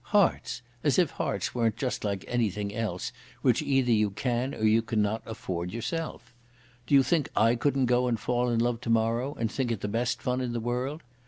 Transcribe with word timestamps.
Hearts! 0.05 0.63
As 0.83 0.97
if 0.97 1.11
hearts 1.11 1.53
weren't 1.53 1.77
just 1.77 2.03
like 2.03 2.25
anything 2.27 2.73
else 2.73 3.11
which 3.43 3.61
either 3.61 3.91
you 3.91 4.09
can 4.09 4.55
or 4.55 4.63
you 4.63 4.81
cannot 4.81 5.21
afford 5.27 5.71
yourself. 5.71 6.33
Do 6.87 6.95
you 6.95 7.03
think 7.03 7.29
I 7.35 7.53
couldn't 7.53 7.85
go 7.85 8.07
and 8.07 8.19
fall 8.19 8.49
in 8.49 8.59
love 8.59 8.81
to 8.81 8.89
morrow, 8.89 9.35
and 9.35 9.51
think 9.51 9.71
it 9.71 9.81
the 9.81 9.87
best 9.87 10.19
fun 10.19 10.41
in 10.41 10.53
the 10.53 10.59
world? 10.59 11.03